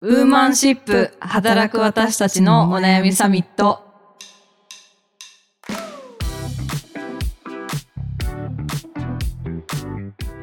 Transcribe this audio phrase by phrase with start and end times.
[0.00, 3.87] ウーマンシップ働く私たちのお悩みサミット。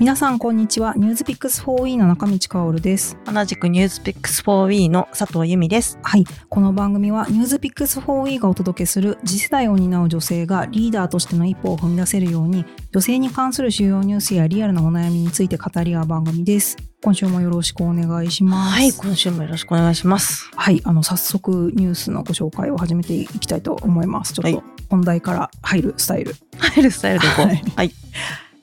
[0.06, 0.94] 皆さんこんにちは。
[0.96, 3.18] ニュースピックス 4E の中道香織です。
[3.26, 5.98] 同じくニュースピックス 4W の佐藤由美です。
[6.04, 6.26] はい。
[6.48, 16.78] この番組はニュースピックス 4E がお届けする次世代を担う女性がリーダーとしての一歩を踏み出せるように、女性に関する主要ニュースやリアルなお悩みについて語り合う番組です。
[17.02, 18.76] 今週もよろしくお願いします。
[18.76, 20.52] はい、今週もよろしくお願いします。
[20.56, 20.84] はい。
[20.86, 24.34] あの、早速ニュースのご紹介を始めていきたいと思います。
[24.34, 26.36] ちょっと本題から入るスタイル。
[26.60, 27.46] 入るスタイルでいこう。
[27.48, 27.92] はいはい。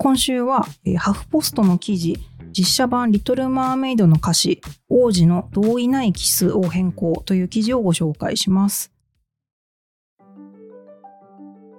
[0.03, 2.19] 今週は、えーハフポストの記事
[2.51, 8.91] 実写版「リトル・マーメイド」の歌詞「王子の同意ないキスを変更」という記事をご紹介します。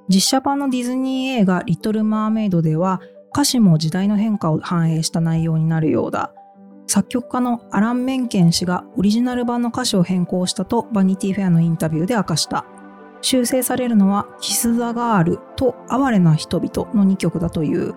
[0.07, 3.01] 実写版のディズニー映画「リトル・マーメイド」では
[3.33, 6.33] 歌詞も時代の変化を反映した内容になるようだ。
[6.87, 12.63] 作曲家のアラン・メンケン氏がオリジナル版の歌詞を変更したとバニティフェアのインタビューで明かした。
[13.19, 17.93] 修正されるのは「キス・ザ・ガール」と「哀れな人々」の2曲だという。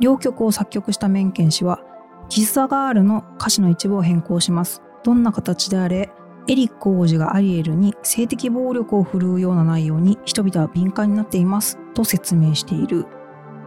[0.00, 1.80] 両曲を作曲したメンケン氏は、
[2.28, 4.82] キス・ザ・ガールの歌詞の一部を変更します。
[5.04, 6.10] どんな形であれ、
[6.48, 13.06] エリック王子がアリエルに性的暴力を振るうような内容に人々は敏感になっていますと説明している。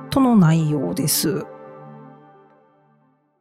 [0.10, 1.46] との内容です。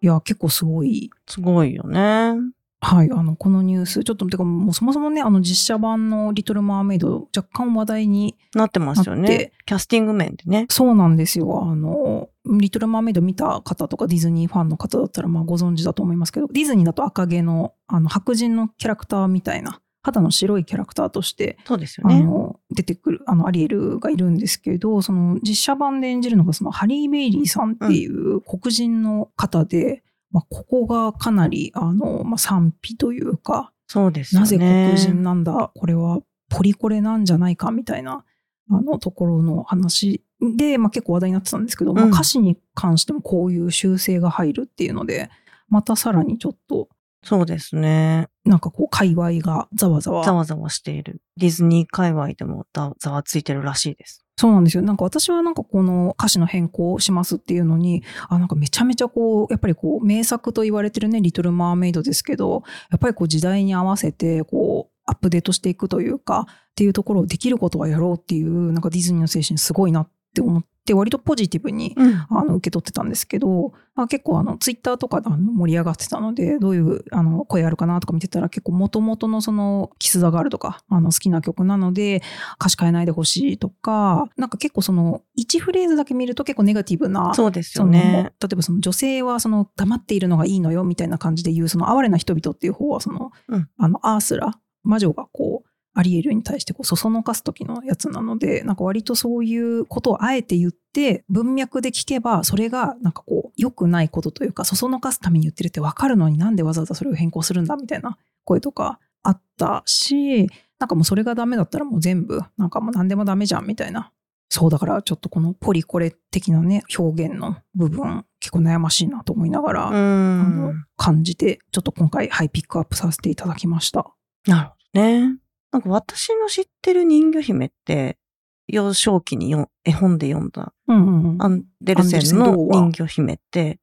[0.01, 1.11] いや、結構すごい。
[1.27, 2.35] すごいよね。
[2.81, 9.53] はい、あの、このニュース、ちょっと、てか、もうそもそもね、あの、実写版のリトル・マーメイド、若干話題になってますよね。
[9.67, 10.67] キャスティング面でね。
[10.71, 11.65] そうなんですよ。
[11.65, 22.17] あの、リトル・マーメイド見た方とかディズニーファンの方だったらまあご存知だと思いますけど、ディズニーだと赤毛のあの白人のキャラクターみたいな、肌の白いキャラクターとして、そうですよね。
[22.17, 34.45] あの出てくるあのアリエルがいるんですけど、その実写版で演じるのがそのハリー・ベイリーさんっていう黒人の方で、まあ、ここがかなりあの、まあ、賛否というか、そうですよね。
[34.45, 38.25] なぜ黒人なんだ、これはポリコレなんじゃないかみたいな
[38.71, 45.31] あのところの話で、まあ、結構話題になってたんですけど、まあ、うん歌詞に関してもこういう修正が入るっていうので、
[45.69, 46.89] またさらにちょっと、
[47.25, 48.29] そうですね。
[48.45, 50.25] なんかこう、界隈がざわざわ。
[50.25, 51.21] ざわざわしている。
[51.37, 54.25] ディズニー界隈でもざざわついてるらしいです。
[54.39, 54.85] そうなんですよ。
[54.85, 72.27] なんか私はなんかこの歌詞の変更をしますっていうのに、あ、なんかめちゃめちゃこう、やっぱりこう、名作と言われてるね、リトル・マーメイドですけど、やっぱりこう時代に合わせて、こう、アップデートしていくというか、っていうところをできることはやろうっていう、なんかディズニーの精神すごいなって思って、割とポジティブにうん。
[72.31, 82.23] あの受け取ってたんですけど、まあ、結構あのツイッターとかで盛り上がってたのでどういうあの声あるかなとか見てたら結構元々のそのキス・ザ・ガールとかあの好きな曲なので
[82.61, 88.33] 歌詞変えないでほしいとかなんか結構その1フレーズだけ見ると結構ネガティブなそうですよね。
[88.41, 110.47] 例えばその女性はその黙っているのがいいのよみたいな感じで言うその哀れな人々っていう方はその,、うんあのアースラ魔女がこうアリエルに対してこうそそのかす時のやつなのでなんか割とそういうことをあえて言って文脈で聞けばそれがなんかこう良くないことというかそそのかすために言ってるって分かるのになんでわざわざそれを変更するんだみたいな声とかあったし
[110.79, 114.13] なんかもうそれがダメだったらもう全部なんかもう何でもダメじゃんみたいな
[114.51, 120.85] そうだからちょっとこのポリコレ的なね表現の部分結構悩ましいなと思いながら、うあのん。
[120.97, 124.15] 感じてちょっと今回ハイピックアップさせていただきました。
[124.47, 125.39] なるほどね。
[125.71, 128.19] なんか私の知ってる人魚姫って、
[128.67, 133.79] 幼少期によ絵本で読んだうんうんうんアンデルセンの人魚姫って、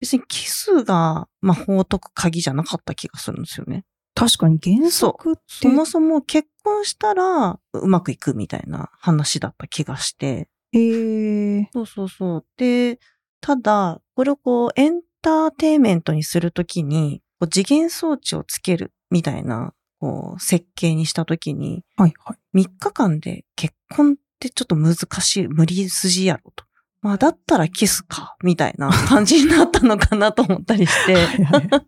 [0.00, 3.84] 別にキスが魔法を解く鍵じゃなかった気がするんですよね。
[4.14, 10.48] 確かに原作ってそもそも結婚したらうまくいくみたいな話だった気がして。
[10.72, 12.46] へーそうそうそう。
[12.56, 12.98] で、
[13.40, 22.58] ただ、これをこうエンターテイメントにするときに、次元装置をつけるみたいな、こう設計にしたときに、はいはい。
[22.62, 26.64] 3日間で結婚ってちょっと難しい、無理筋やろと。
[27.02, 31.14] まあ、だったらキスか、みたいな感じになったのかなと思ったりして。
[31.14, 31.70] はいはい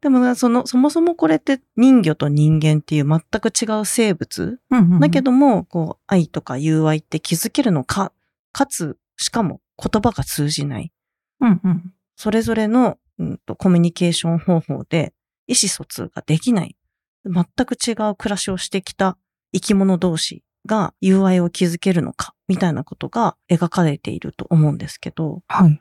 [0.00, 8.12] でもなその、そもそもこれって人魚と人間っていう全く違う生物うんうんうんだけども、こう、愛とか友愛って気づけるのか、
[8.52, 10.92] かつ、しかも言葉が通じない。
[11.40, 15.12] うんうんそれぞれの、うん、とコミュニケーション方法で
[15.46, 16.76] 意思疎通ができない。
[17.24, 19.16] 全く違う暮らしをしてきた
[19.52, 25.80] 生き物同士が友愛を築けるのか、みたいなことが描かれていると思うんですけど、はい。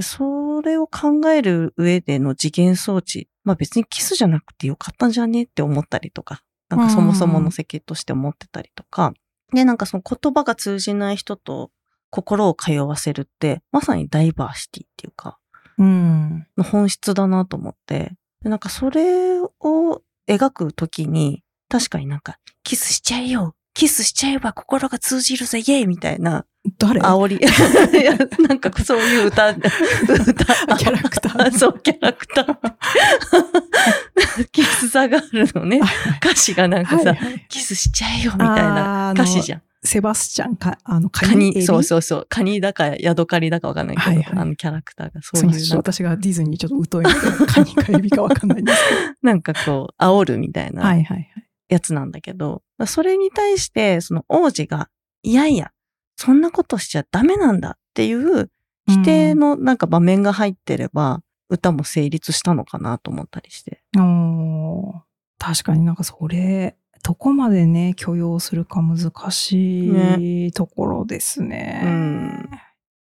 [0.00, 9.12] それを考える上での次元装置、まあ別にキスじゃなくてよかったんじゃねって思ったりとか、なんかそもそもの設計として思ってたりとか、
[9.52, 11.70] で、なんかその言葉が通じない人と
[12.10, 15.38] 心を通わせるって、まさにダイバーシティっていうか、
[15.78, 16.46] うん。
[16.56, 18.12] の本質だなと思って、
[18.42, 19.50] でなんかそれを
[20.28, 26.44] 描くときに、確かになんか、キスしちゃえよキスしちゃえば心が通じるぜイエーイみたいな
[26.78, 27.00] 誰？
[27.00, 27.36] 煽り。
[27.98, 28.16] いや
[28.46, 31.50] なんかそういう歌、歌、キャラクター。
[31.58, 32.74] そう、キャラクター。
[34.52, 35.80] キスザガールのね、
[36.22, 37.46] 歌詞がなんかさ、はいはい。
[37.48, 39.62] キスしちゃえよみたいな歌詞じゃん。
[39.84, 41.62] セバスチャンか、あの、カカニ、ニエビ？
[41.62, 42.26] そうそうそう。
[42.28, 50.76] カニだか、ヤドカリだかわかんないけど、はいはいあのキャラクターがそうすいう私がディズニーちょっと疎いので、 カニかエビかわかんないんですけなんかこう、煽るみたいど。
[50.76, 51.28] なはいはいはい。
[51.68, 54.88] やつなんだけど、それに対して、その王子が、
[55.22, 55.72] いやいや、
[56.16, 58.50] そんなことしちゃダメなんだっていう
[58.86, 63.82] 否定のなんか場面が入ってれば、歌も成立したのかなと思ったりして。
[63.96, 65.00] おー
[65.38, 71.82] 確かになんかそれ、どこまでね、許容するか難しいところですね。
[71.84, 72.50] うん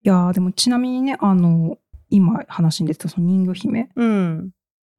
[0.02, 1.78] いやーでもちなみにね、あの、
[2.10, 4.50] 今話に出てたその人魚姫、うん。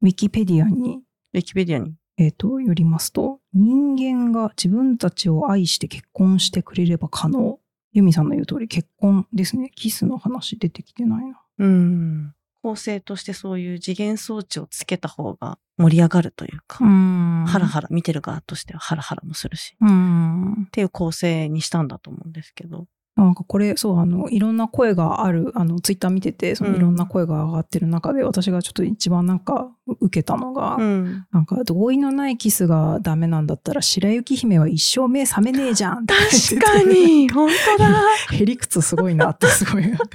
[0.02, 1.02] ウィキペディアに、
[1.34, 1.94] ウィキペディアに。
[2.18, 7.60] えっ、と、よりますと、人間が自分たちを愛して結婚してくれれば可能。
[7.94, 9.72] ユミさんの言う通り結婚ですね。
[9.74, 11.42] キスの話出てきてないな。
[11.60, 12.34] うん。
[12.68, 20.68] 構成としてそういう次元装置をつけた方が盛り上がるというか、んハラハラ、見てる側としてはハラハラもするし、っうん。
[20.74, 22.88] ていう構成にしたんだと思うんですけど。
[23.16, 29.72] なんかこれ、そう、あの、いろんな声がある、あの、ツイッター見てて、そのうんいろんな声が上がってる中で、私がちょっと一番なんか
[30.02, 31.26] 受けたのが、うん。
[31.32, 38.02] なんか同意のないキスがダメなんだったら白雪姫は一生目覚めねえじゃん確かに、本当だ。
[38.34, 40.06] へりくつすごいなってすごいなんか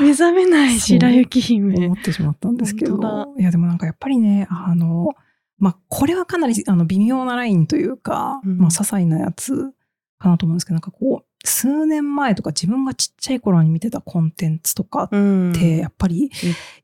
[0.00, 1.86] 目覚めない白雪姫。
[1.86, 1.94] 思。
[1.94, 2.96] ってしまったんですけど。
[2.96, 5.14] 本いやでもなんかやっぱりねあの
[5.58, 8.58] まあこれはかなりあの微妙なラインというか、うん。
[8.58, 9.72] まあ些細なやつ
[10.18, 15.16] かなと思うんですけどなんかこう数年前とか自分がちっちゃい頃に見てたコンテンツとかっう
[15.50, 15.52] ん。
[15.52, 16.30] てやっぱり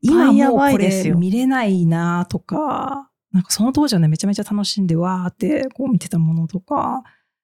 [0.01, 7.03] 今もうこれ見れないなとかなんかその当時はねめちゃめちゃ楽しんでわーってこう見てたものとか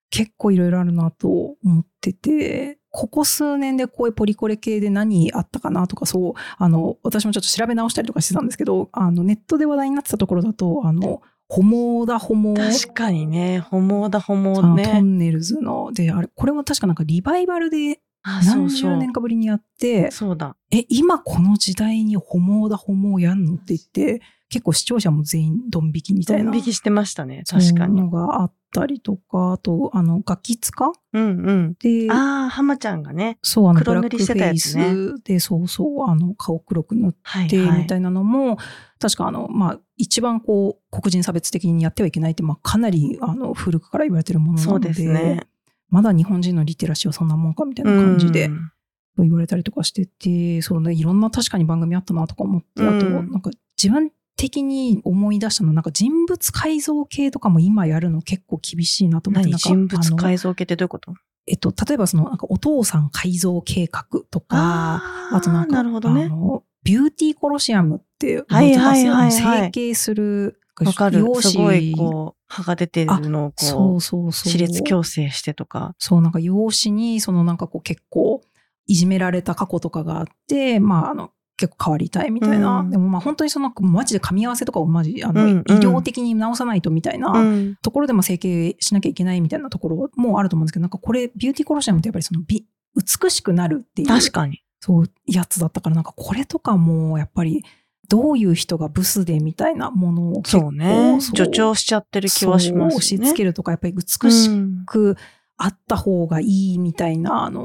[0.10, 1.28] 結構いろいろあるなと
[1.64, 15.00] 思っててここ数年でこういうポリコレ系で何あったかなとかそうあの私もちょっと調べ直したりとかしてたんですけどあのネットで話題になってたところだとあのホモだホモ確かにね、ホモだホあモのトね。
[15.02, 19.14] ンネルズのであれこれも確かなんかリバイバルで何十年。
[19.14, 20.56] かぶりにやってそうだ。
[20.72, 26.46] え、今この時代にホモだ、ホモやんのって言って、結構視聴者も全員ドン引きみたいな。
[26.46, 27.44] ドン引きしてましたね。
[27.48, 28.02] 確かに。
[28.02, 31.76] のがあったりとか、あと、あの、ガキ使うんうん。
[31.80, 33.38] で、ああ、浜ちゃんがね。
[33.42, 37.82] そう、あの、ブ黒塗りしてたやつねスで、そうそう、あの、顔黒く塗っはいて、はい。
[37.84, 38.58] みたいなのも、
[39.00, 45.48] 確かあの、まあ、一番こう、黒人差別的にやってはいけないって、まあ、かなり、あの、古くから言われてるものなそうので、ですね。
[45.90, 48.72] まだ日本人のリテラシーはそんなもんかみたいな感じで、うん
[49.18, 53.50] 言われたりとかしてて、そうね、いろんな確かに番組あったなとか思って、あと、うんなんか
[53.82, 59.58] 自分的に思い出したのは、なんか人物改造系とかも今やるの結構厳しいなと思って、何？
[59.58, 61.14] 人物改造系ってどういうこと？
[61.48, 65.02] えっと、例えばその、なんかお父さん改造計画とか、
[65.32, 66.30] あとなんか、なるほどねあ。
[66.30, 71.20] のビューティーコロシアムって覚はいえてます、はいはいはい整形する、わかる。
[71.20, 74.52] 容すごい、姿こう、歯が出てるのをそこうそうう、そう。
[74.52, 75.96] 歯列矯正してとか。
[76.00, 78.42] そう、なんか容姿に、そのなんかこう結構
[78.88, 82.80] いじめられた過去とかがあって、まああの、結構変わりたいみたいな。
[82.80, 87.76] うんでもまあ本当にそのマジで噛み合わせとかをマジ、あの、うんうん医療的に直さないとみたいな、うん。
[87.82, 92.66] ところでも整形しなきゃいけないみたいなところもあると思うんですけど、なんかこれビューティーコロシアムってやっぱりその美、
[92.96, 94.62] 美しくなるっていう、確かに。
[94.82, 97.64] そうやつだったから、なんかこれとかもやっぱり
[98.08, 101.18] どういう人がブスでみたいなものを結構そうね。
[101.20, 102.96] そう助長しちゃってる気はしますね。
[102.96, 105.18] 押し付けるとか、やっぱり美しうんく
[105.58, 107.64] あった方がいいみたいな、あの、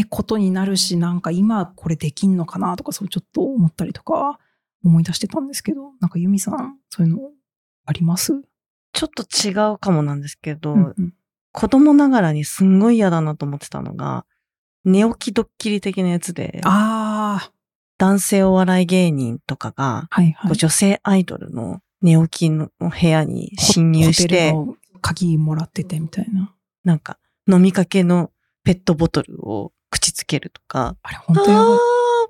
[0.00, 4.40] ってことになるし、なんか今これできんのかなとか、そうちょっと思ったりとか
[4.84, 7.30] 思い出してたんですけど、なんかユミさん、そういうの
[7.86, 8.32] あります？
[8.92, 11.14] ちょっと違うかもなんですけど、うんうん
[11.56, 14.26] 子供ながらにすんごい嫌だなと思ってたのが、
[14.84, 17.52] 寝起きドッキリ的なやつで、あ
[17.96, 20.56] 男性お笑い芸人とかが、あ、はいはい。
[20.56, 24.52] 女性アイドルの寝起きの部屋に侵入して、
[25.00, 26.52] 鍵もらっててみたいな。
[26.82, 28.32] なんか飲みかけの
[28.64, 31.78] ペットボトルを口つけるとか、あれ、本当やばいあ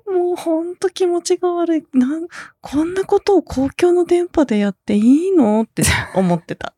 [0.07, 1.83] あ、もうほんと気持ちが悪い。
[1.93, 2.27] なん、
[2.61, 5.81] こんなことを公共の電波でやっていいのって
[6.13, 6.75] 思ってた。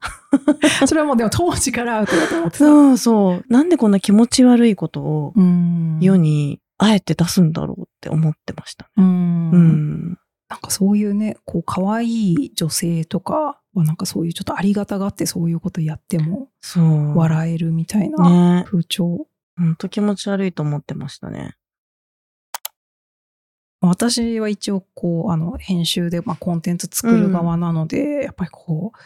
[0.87, 2.65] それはもうでも当時からアウトだと思ってた。
[2.65, 3.43] そうそう。
[3.49, 5.99] なんでこんな気持ち悪いことをうん。
[5.99, 8.89] 世にあえて出すんだろうって思ってましたね。
[8.97, 9.51] うん。
[9.51, 10.17] うん。
[10.49, 16.47] なんかそういうね、こう、可愛い女性とかは、なんかそういうちょっとありがたがってそういうことやっても。
[17.15, 18.63] 笑えるみたいなね。
[18.65, 19.27] 風潮。
[19.57, 21.55] ほんと気持ち悪いと思ってましたね。
[23.79, 28.97] 私は一応こう、あの、編集で、まあ、コンテンツ作る側なので、やっぱりこう、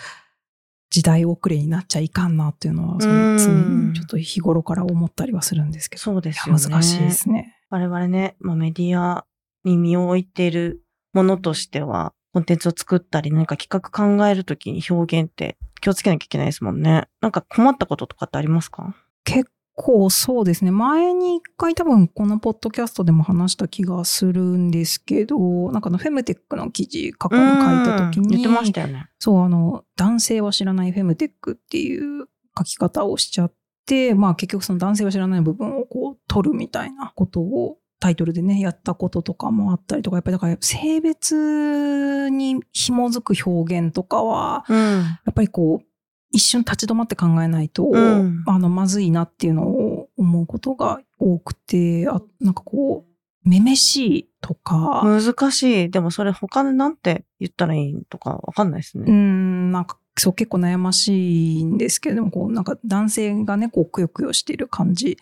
[0.89, 6.01] 時代遅れになっちゃいかんなっていうのは、その常にちょっと日頃から思ったりはするんですけど。
[6.01, 6.61] そうですよね。
[6.61, 7.57] 難しいですね。
[7.69, 9.25] 我々ね、まあ、メディア
[9.63, 17.07] に身を置いているものとしては、コンテンツを作ったり、何か企画考えるときに表現って気をつけなきゃいけないですもんね。
[17.19, 18.95] なんか困ったこととかってありますか？
[19.25, 20.71] 結構そうですね。
[20.71, 29.09] 前に一回多分このポッドキャストでも話した気がするんですけど、なんかのフェムテックの記事過去に書いた時に、言ってましたよね。
[29.19, 33.53] そう、あの、男性は知らないフェムテックっていう書き方をしちゃっ
[33.85, 45.85] て、まあ結局その男性は知らない部分をこう取るみたいなことをタイトルでね、やったこととかもあったりとか、やっぱりだから性別に紐づく表現とかは、うん、やっぱりこう、
[46.31, 55.89] 一瞬立ち止まって考えないと、うんあの、まずいなっていうのを思うことが多くて、あ、なんかこう、めめしいとか、難しい。
[55.89, 59.11] でもそれ他でなんて言ったらいいとかわかんないですうね。
[59.11, 65.17] ん、なんか、そう結構悩ましいんですけれども、こう、なんか男性がね、こう、くよくよしている感じ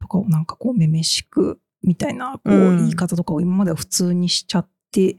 [0.00, 5.16] とかをなんかこう、めめしく、みたいな、こう、うん言い方とかを今までは普通にしちゃって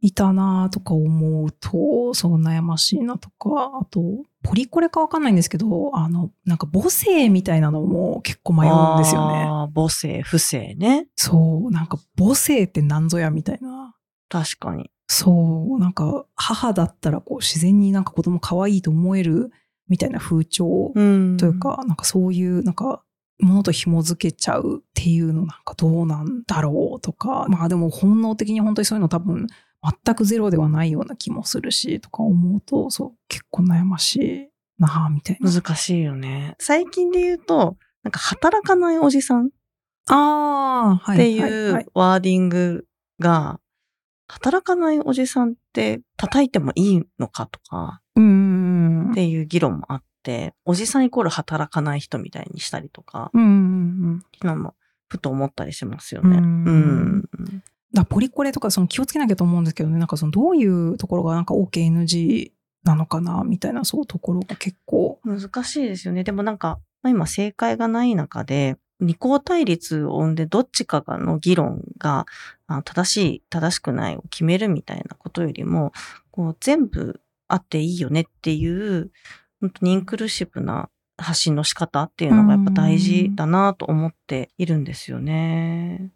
[0.00, 4.00] いたなとか思うと、そう悩ましいなとか、あと、
[4.42, 9.44] ポリコレかわかんないんですけど、あの、なんか母性みたいなのも結構迷うんですよね。
[9.46, 11.06] あー母性、不正ね。
[11.16, 13.94] そう、なんか母性って何ぞやみたいな。
[14.30, 14.90] 確かに。
[15.06, 19.50] そう、なんか母だったらこう自然になんか子供可愛いと思える
[19.88, 23.02] みたいな風潮うんというか、なんかそういうなんか
[23.40, 29.48] ものと紐づけちゃうっていうのなんかどうなんだろうとか、まあでも本能的に本当にそういうの多分
[29.82, 35.50] 全くゼロではないような気もするしとか思うと、そう結構悩ましいなあみたいな。
[35.50, 36.54] 難しいよね。
[36.58, 39.48] 最近で言うと、なんか働かないおじさんっ。
[41.16, 42.86] ていうワーディング
[43.20, 43.60] が、
[44.28, 48.00] 働かないおじさんって叩いてもいいのかとか。
[49.10, 53.52] っていう議論もあって、おじさんイコール働かない人みたいにしたりとか、うんうんう
[54.12, 54.22] ん。
[54.42, 54.74] なの
[55.08, 56.38] ふと思ったりしますよね。
[56.38, 57.28] ううんん。
[57.92, 62.52] だポリコレとかその気をつけなきゃと思うんですけどね、なんかそのどういうところがなんか OKNG
[62.84, 65.20] なのかなみたいなそういうところが結構。
[65.24, 66.24] 難しいですよね。
[66.24, 72.26] でもなんか、今正解がない中で、二項対立を生んでどっちかがの議論が
[72.84, 75.92] 正しい、正しくないを決めるみたいなことよりも、
[76.30, 79.10] こう全部あっていいよねっていう、
[79.60, 86.10] 本当にインクルーシブな発信の仕方っていうのがやっぱ大事だなと思っているんですよね。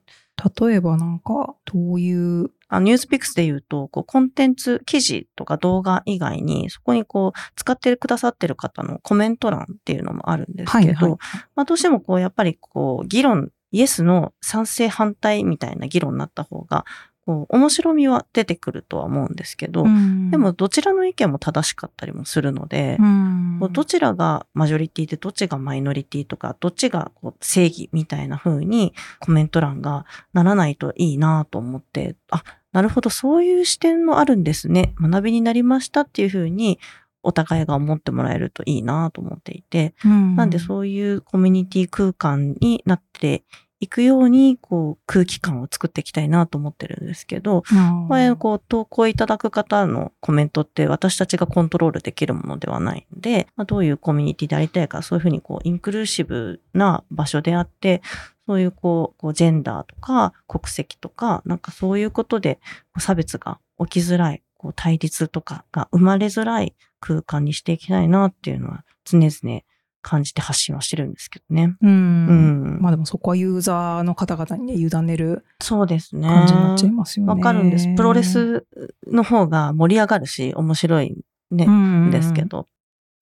[0.61, 11.19] 例えばなんかどういう、あニュースピックスで言うと、こう、コンテンツ、記事とか動画以外に、そこにこう、使ってくださってる方のコメント欄っていうのもあるんですけど、はいはい。
[11.55, 16.85] まあ、どうしてもこう、やっぱりこう、議論、イエスの賛成反対みたいな議論になった方が、
[17.27, 19.85] こう、面白みは出てくるとは思うんですけど、
[20.31, 34.95] でも、どちらの意見も正しかったりもするので、うん、どちらがマジョリティでどっちがマイノリティとか、どっちがこう正義みたいな風にコメント欄がならないといいなと思って、あ、なるほど、そういう視点もあるんですね。
[35.01, 36.79] 学びになりましたっていう風に
[37.23, 43.45] お互いが思ってもらえるといいなと思っていて、うん、なんでそういうコミュニティ空間になって
[43.85, 58.03] いくように、こう空気感を作っていきたいなと思ってるんですけど、うん、こう、投稿いただく方のコメントって私たちがコントロールできるものではないので、まあ、どういうコミュニティでありたいか、そういうふうにこう、インクルーシブな場所であって、
[58.47, 62.59] そういうこう、こうジェンダーとか国籍とか、なんかそういうことで
[62.99, 69.63] 差別が起きづらい、こう対立とかが生まれづらい空間にしていきたいなっていうのは常々
[70.05, 71.75] 感じて発信はしてるんですけどね。
[71.81, 71.91] うん。
[71.91, 76.29] うんまあでもそこはユーザーの方々にね、委ねるそうですね。
[76.29, 77.33] 感じになっちゃいますよね。
[77.33, 77.89] わかるんです。
[77.97, 78.67] プロレス
[79.07, 81.17] の方が盛り上がるし、面白い
[81.51, 82.69] ね、うんんですけど。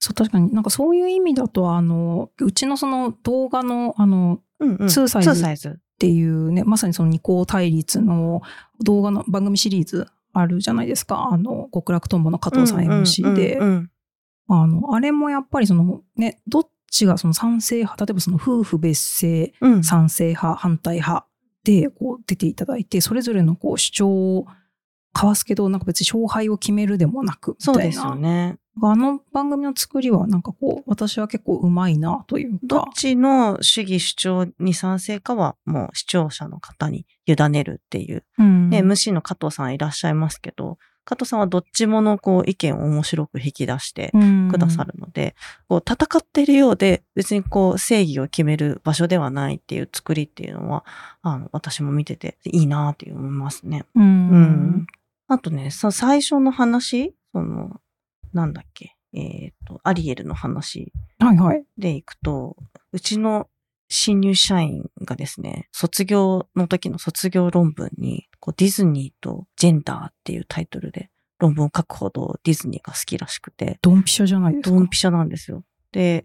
[0.00, 5.68] そう、確かになんかそういう意味だと、あの、うちのその動画の、あの、うんうんサイズツーサイズ。
[5.68, 8.42] っていうね、まさにその二項対立の
[8.82, 11.28] 動画の番組シリーズあるじゃないですか。
[11.30, 13.56] あの、極楽とんぼの加藤さん MC で。
[13.58, 13.90] うんうんうん
[14.54, 21.26] あの、あれもやっぱりそのね、どっちがその賛成派、例えばその夫婦別姓、うん賛成派、反対派
[21.64, 24.46] でこう出ていただいて、それぞれのこう主張を
[25.14, 27.74] 交わすけど、なんか別に勝敗を決めるでもなく、みたいな。
[27.74, 28.58] そうですよね。
[28.82, 32.58] あの番組の作りはなんかこう、私は結構うまいなというか。
[32.62, 38.24] どっちの主義主張に賛成かはもう視聴者の方に委ねるっていう。
[38.38, 44.12] うんで、MC の加藤さんいらっしゃいますけど、加藤さんはどっちものこう意見を面白く引き出して
[44.50, 45.34] くださるので、
[45.68, 50.84] こう戦っているようで別にこう正義を決める場所ではないっていう作りっていうのは、
[51.22, 53.84] あの、私も見てていいなって思いますね。
[53.94, 54.30] うん。
[54.30, 54.86] うん
[55.28, 57.80] あとね、その最初の話、その、
[58.34, 61.64] なんだっけ、えっ、と、アリエルの話はいはい。
[61.78, 62.56] でいくと、
[62.92, 63.48] うちの
[63.94, 74.70] 新入社員がですね、卒業の時の卒業論文に、こうディズニーとジェンダーっていうタイトルで論文を書くほどディズニーが好きらしくて、ドンピシャじゃないですか？
[74.70, 75.62] ドンピシャなんですよ。
[75.92, 76.24] で、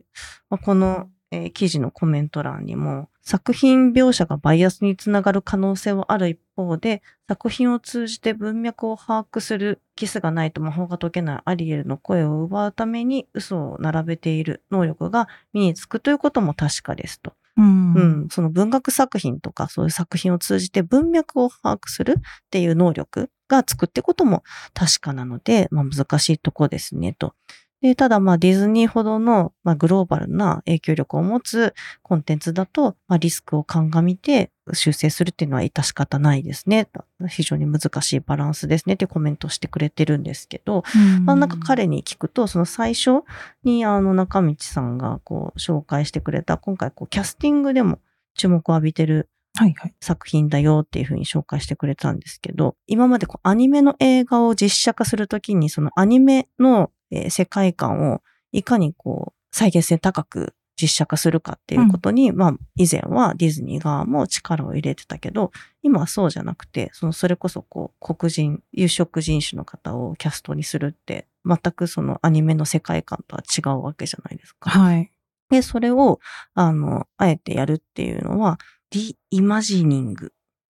[0.49, 17.33] まあ、この、えー記事のコメント欄にも、作品描写がバイアスにつながる可能性はある一方で、作品を通じて文脈を把握するキスがないと魔法が解けないアリエルの声を奪うために嘘を並べている能力が身につくということも確かですと。
[17.57, 17.93] うん。
[17.93, 22.21] うん、その文学作品とかそういう作品を通じて文脈を把握するっ
[22.51, 27.33] ていう能力がつくってことも確かなので、まあ難しいとこですねと。
[27.81, 36.89] で、ただまあディズニーほどの、まあ、グローバルな影響力を持つコンテンツだと、まあ、リスクを鑑みて修正するっていうのは致し方ないですね。
[37.29, 43.23] 非常に難しいバランスですねってコメントをしてくれてるんですけど、うんまあなんか彼に聞くと、その最初
[43.63, 47.99] にあの中道さんがこう紹介してくれた、今回こうキャスティングでも
[48.35, 49.93] 注目を浴びてるはいはい。
[50.01, 58.21] 作品だよっていうふうに紹介してくれたんですけど、今までこうアニメの映画を実写化するときに、そのアニメの、えー世界観を
[58.51, 74.69] いかにこう再現性高く実写化するかっていうことに、まあ以前はディズニー側も力を入れてたけど、今はそうじゃなくて、そのそれこそこう黒人、有色人種の方をキャストにするって、全くそのアニメの世界観とは違うわけじゃないですか。
[74.69, 75.11] はい。
[75.49, 76.19] で、それを、
[76.53, 78.59] あの、あえてやるっていうのは、
[78.91, 80.33] リイマジニング、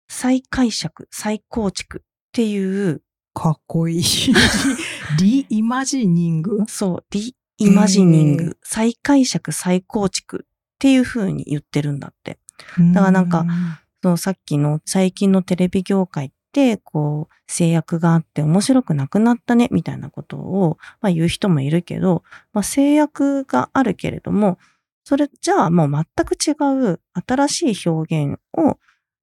[0.08, 3.02] 再解釈、再構築っていう、
[3.34, 4.04] かっこいい。
[5.20, 6.66] リイマジニング？
[6.68, 12.40] そう、リイマジニング、再解釈、再構築っていう風に言ってるんだって。
[12.94, 13.46] だからなんか
[14.02, 24.58] そのさっきの最近のテレビ業界って、こう、制約があって面白くなくなったね、みたいなことを、まあ言う人もいるけど、まあ制約があるけれども、
[25.04, 26.54] それじゃあもう全く違
[26.92, 27.02] う
[27.48, 28.78] 新しい表現を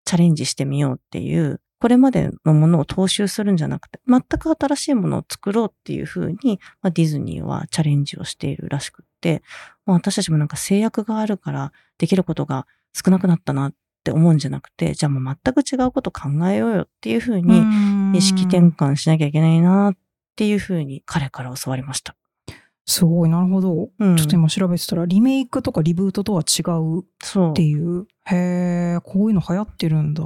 [0.05, 9.43] チャレンジしてみようっていう、これまでのものを踏襲するんじゃなくて、全く新しいものを作ろうっていうふうに、まあ、ディズニーはチャレンジをしているらしくって、
[9.85, 19.97] まあ、私たちもなんか制約があるからできることが少なくなったなって思うんじゃなくて、じゃあもう全く違うこと考えようよっていうふうに意識転換しなきゃいけないなっ
[20.37, 22.17] ていうふうに彼から教わりました。
[22.87, 23.89] すごい、なるほど。
[23.99, 27.63] うんちょっと今調べてたら、リメイクとかリブートとは違うって。
[27.63, 28.07] いう。
[28.25, 30.23] へえ、こういうの流行ってるんだ。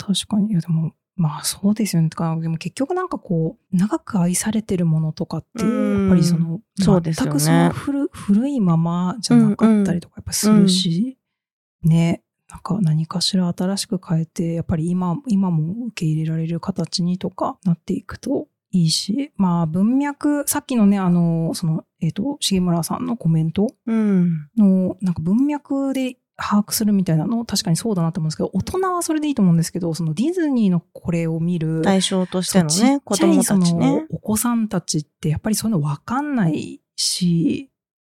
[0.00, 0.50] 確かに。
[0.50, 2.08] いや、でも、まあそうですよね。
[2.08, 11.18] てかでも結局なんかこう、長く愛されてるものとかって、うんやっぱりその、そうですよね全くその古古いままじゃなかったりとかやっぱするし、
[11.82, 12.22] ね。
[12.48, 24.48] なんか何かしら新しく変えて、やっぱり今、今も受け入れられる形にとかなっていくといいし、まあ文脈、さっきのね、あの、その、えっ、と、重村さんのコメントうん。
[24.56, 34.06] の、なんか文脈で把握するみたいなの、確かにそうだなと思うんですけど、大人はそれでいいと思うんですけど、そのディズニーのこれを見る、対象としてのそうね、子供たちね。
[34.10, 37.70] お子さんたちってやっぱりそういうの分かんないし、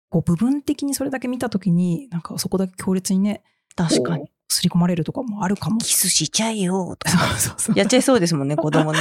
[0.10, 3.44] こう部分的にそれだけ見たときに、なんかそこだけ強烈にね、
[3.76, 4.28] 確かに。
[4.28, 5.78] こう刷り込まれるとかもあるかも。
[5.80, 7.26] キスしちゃえよとそか。
[7.26, 9.00] うそうそうやっちゃいそうですもんね、子供ね。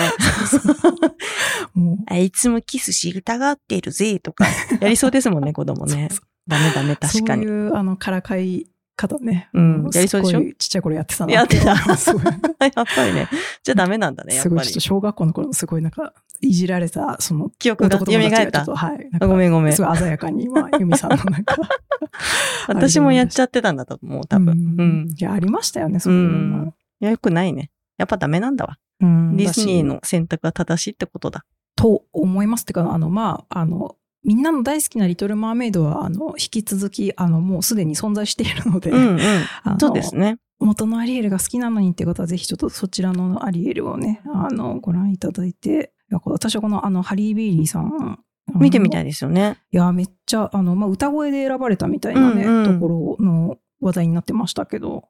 [1.74, 4.44] もうあいつもキスしたがってるぜとか、
[4.80, 6.08] やりそうですもんね、子供ね。
[6.12, 7.44] そうダメダメ、確かに。
[7.44, 9.48] そういう、あの、からかい方ね。
[9.52, 10.40] うんもやりそうでしょ？
[10.40, 13.28] ちっちゃい頃やってたなやってた やっぱりね。
[13.62, 14.80] じゃあダメなんだね、やっぱりすごいちょっと。
[14.80, 18.64] 小学校の頃のすごいなんか、いじられた、その、記憶が蘇った。
[18.74, 19.18] はい。
[19.20, 19.82] ごめんごめんす。
[19.82, 21.56] ごい鮮やかに今、ユミさんのなんか。
[22.68, 24.48] 私もやっちゃってたんだと思う、多分。
[24.48, 25.08] ううんん。
[25.16, 26.68] いや、ありましたよね、そういうのうん。
[26.68, 27.70] いや、よくないね。
[27.98, 28.78] やっぱダメなんだわ。
[29.00, 31.44] うんディズニーの選択が正しいってことだ。
[31.76, 32.62] と思います。
[32.62, 39.20] ってか、あの、まあ、あの、みんなの大好きなリトル・マーメイドは、あの、引き続き、あの、もうすでに存在しているので、うんうん。
[39.62, 40.38] あのそうですね。
[40.58, 48.18] 元のアリエルが好きなのにって方は、ぜひちょっとそちらのアリエルをね、あの、ご覧いただいて、いや私はこの、あの、ハリー・ベイリーさん、
[48.54, 49.58] 見てみたいですよね。
[49.70, 55.08] いや、めっちゃ、あの、まあ、歌声で選ばれたみたいなね、うんうんところの話題になってましたけど、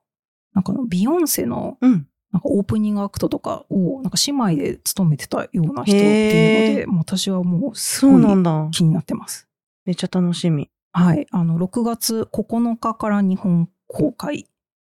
[0.53, 2.07] なんかあの、ビヨンセの、うん。
[2.33, 8.69] なんかオープニングアクトとかを、なんか姉妹で務めてたような人っていうので、もう私はもうすそうごいなんだ。
[8.73, 9.49] 気になってます。
[9.85, 10.69] めっちゃ楽しみ。
[10.93, 11.27] はい。
[11.31, 14.47] あの、6月9日から日本公開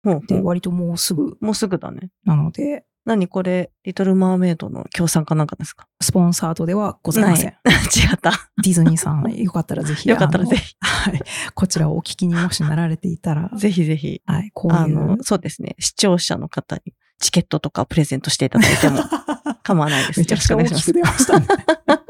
[0.04, 2.10] で、う割ともうすぐもうすぐだね。
[2.26, 5.88] なので、何これ、リトルマーメイドの協賛かなんかですか？
[6.02, 7.50] スポンサードではございません。
[7.96, 8.32] 違った。
[8.63, 10.10] ディズニーさん、よかったらぜひ。
[10.10, 10.76] よかったらぜひ。
[10.80, 11.22] はい。
[11.56, 14.22] こちらをお聞きにもしなられていたら、ぜひぜひ。
[14.26, 14.52] はい。
[14.54, 14.80] こういう。
[14.80, 15.76] あの、そうですね。
[15.80, 18.99] 視聴者の方にチケットとかプレゼントしていただいても
[19.63, 20.19] 構わないです。
[20.19, 21.47] めちゃくちゃよろしくお願いしますね。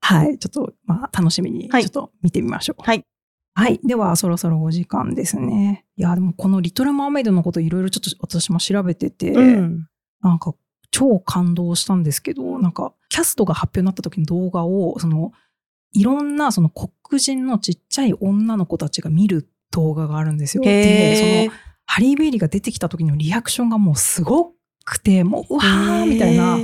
[0.00, 0.38] はい。
[0.38, 2.82] ちょっと、まあ、楽しみに、ちはいょっと見てみましょう。
[2.82, 3.04] はい。
[3.54, 3.80] はい。
[3.84, 5.84] では、そろそろお時間ですね。
[5.96, 9.86] いや、でもこのリトル・マーメイドのこといろいろちょっと私も調べてて、うん。
[10.22, 10.54] なんか
[10.90, 15.32] 超感動したんですけど、なんかキャストが発表になった時の動画を、その、
[15.92, 20.62] いろんなその黒人のちっちゃい女の子たちが見る動画があるんですよ。
[20.62, 21.58] で、へその、
[21.92, 24.54] ハリー・ベイリーが出てきた時のリアクションがもうすご
[24.86, 26.56] くて、もう、うわーみたいな。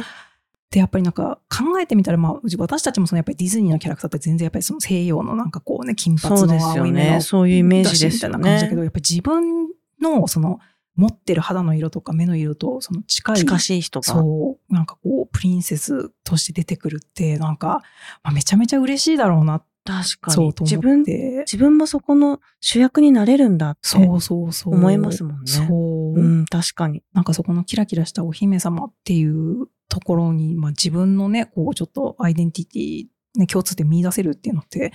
[0.71, 7.21] で、やっぱりなんか考えてみたら、まあ、うち私たちもそのやっぱりディズニーのキャラクターって全然やっぱりその西洋のなんかこうね、金髪の青い目のね。
[7.21, 8.77] そういうイメージですよだしみたいな感じだけね。
[8.77, 9.69] ど、やっぱり自分
[10.01, 10.61] のその
[10.97, 14.05] 持ってる肌の色とか目の色とその近い、近しい人が。
[14.05, 17.83] そう、なんかこう、プリンセスとして出てくるって、なんか、
[18.25, 20.53] まあ、めちゃめちゃ嬉しいだろうな、確かに。
[20.61, 21.45] 自分っ、て。
[21.51, 24.75] 自分もそこの主役になれるんだってそうそうそう。
[24.75, 25.47] 思いますもんね。
[25.47, 26.15] そう。
[26.15, 27.03] うん、確かに。
[27.15, 34.93] なんかそこのキラキラしたお姫様っていうところに、まあ、自分のね、こうちょっとアイデンティティ、ね、共通点見出せるっていうのって、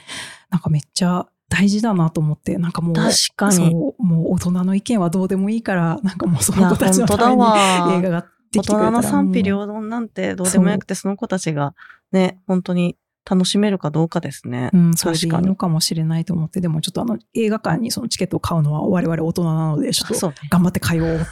[0.51, 3.71] なんかめっちゃ大事だなと思って、なんかもう、確かに。
[3.71, 7.58] そう、もう大人の意見はどうでもいいから、なんかもうその子たちのためにわ。
[7.97, 11.73] 映画がで大人の賛否も両論なんてどうでもよくて、その子たちが
[12.12, 12.97] ね、本当に
[13.29, 14.69] 楽しめるかどうかですね。
[14.73, 20.33] う、うん、それでいいのかもしれないと思って、でもちょっとあの映画館にそのチケットを買うのは我々大人なので、ちょっと。
[20.49, 21.25] 頑張って通おうって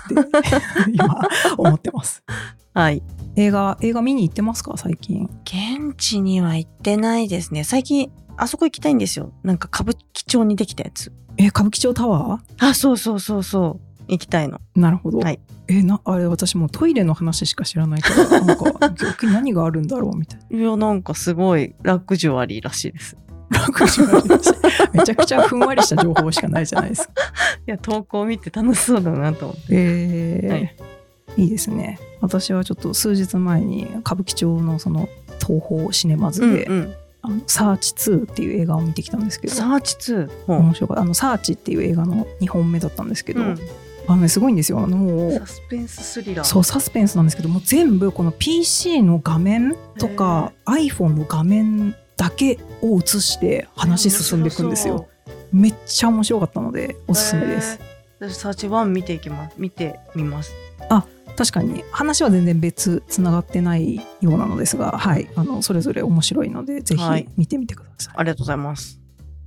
[0.93, 1.21] 今
[1.57, 2.23] 思ってます。
[2.73, 3.03] はい。
[3.35, 4.73] 映画、映画見に行ってますか？
[4.77, 5.29] 最近。
[5.43, 7.63] 現地には行ってないですね。
[7.63, 9.33] 最近、あそこ行きたいんですよ。
[9.43, 11.11] なんか歌舞伎町にできたやつ。
[11.37, 13.90] え、歌舞伎町タワあ、そうそうそうそう。
[14.11, 14.59] 行きたいの。
[14.75, 15.19] ーなるほど。
[15.19, 20.57] はいえ、な、あれ私もうトイレの話しか知らないから、なんか逆に何があるんだろうみたいな。
[20.57, 23.15] いや、なんかすごいラグジュアリーらしいです。
[23.49, 24.53] 楽しみだし
[24.93, 27.13] めちゃくちゃふんわりした情報しかないじゃないですか。
[27.67, 29.61] いや、投稿見て楽しそうだなと思って。
[29.69, 30.75] えーはい
[31.37, 31.97] いいですね。
[32.19, 35.07] 私はちょっと数日前に歌舞伎町のその
[35.39, 36.93] 東宝シネマズで、うん
[37.23, 40.29] あのサーチ2っていう映画を見てきたんですけど、サーチ2。
[40.47, 41.03] ほう面白かった。
[41.03, 43.59] あのサーチっていう映画の2本目だったんですけど、うん
[44.07, 44.79] あのね、すごいんですよ。
[44.79, 46.45] あのもうサスペンススリラー。
[46.45, 55.07] そうサスペンスなんですけどもう全部この PC の画面とか iPhone の画面だけを映して話進んでいくんですよ。
[55.51, 57.79] めっちゃ面白かったのでおすすめです。
[58.19, 59.55] 私サーチ1見ていきます。
[59.57, 60.53] 見てみます。
[61.35, 68.13] 確かに話は全然別つながってないようなのですが、はい、あのそれぞれ面白いのでぜひはい見てみてください。
[68.17, 68.99] ありがとうございます。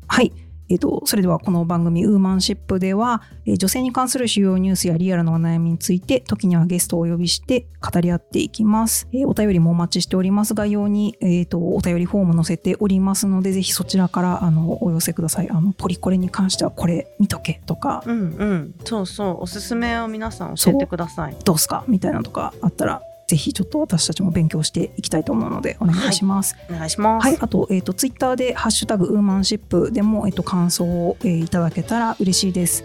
[0.07, 0.33] はい。
[0.71, 18.75] えっと、それではこの番組「ウーマンシップ」では、えー女性に関する主要ニュースやリアルなお悩みについて時にはゲストをお呼びして語り合っていきます、えーお便りもお待ちしております概要に、えーとお便りフォーム載せておりますのでぜひそちらからあのお寄せくださいあのポリコレに関してはこれ見とけとかうんうん。
[18.85, 19.43] そうそう。
[19.43, 21.37] おすすめを皆さん教えてください。
[21.45, 27.25] どうすかみたいなのとかあったらぜひちょっと私たちも勉強していきたいと思うのでお願いします、お願いします。
[27.25, 32.85] はい、あと、えっ、と、ツイッターで、ハッシュタグ、ウーマンシップでも、えっ、と、感想を、えーいただけたら嬉しいです。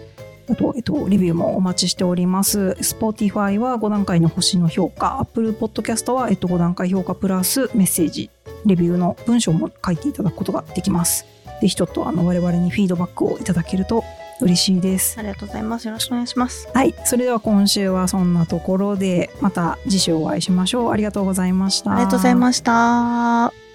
[0.50, 2.76] あと、えっ、と、レビューもお待ちしております。
[2.80, 8.30] Spotify は5段階の星の評価、Apple Podcast は、えっ、と、5段階評価プラスメッセージ、
[8.66, 11.24] レビューの文章も書いていただくことができます。
[11.60, 14.04] ぜひちょっと、あの、我々にフィードバックをいただけると
[14.40, 15.18] 嬉しいです。
[15.18, 15.86] ありがとうございます。
[15.86, 16.68] よろしくお願いします。
[16.72, 20.90] はい、それでは今週はそんなところで、また次週お会いしましょう。
[20.90, 21.92] ありがとうございました。
[21.92, 23.69] ありがとうございました。